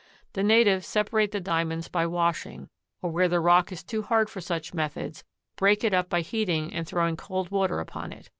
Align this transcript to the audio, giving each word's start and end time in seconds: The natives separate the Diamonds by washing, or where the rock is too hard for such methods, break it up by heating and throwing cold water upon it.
The 0.33 0.41
natives 0.41 0.87
separate 0.87 1.29
the 1.29 1.39
Diamonds 1.39 1.87
by 1.87 2.07
washing, 2.07 2.69
or 3.03 3.11
where 3.11 3.27
the 3.27 3.39
rock 3.39 3.71
is 3.71 3.83
too 3.83 4.01
hard 4.01 4.31
for 4.31 4.41
such 4.41 4.73
methods, 4.73 5.23
break 5.57 5.83
it 5.83 5.93
up 5.93 6.09
by 6.09 6.21
heating 6.21 6.73
and 6.73 6.87
throwing 6.87 7.15
cold 7.15 7.51
water 7.51 7.79
upon 7.79 8.11
it. 8.11 8.27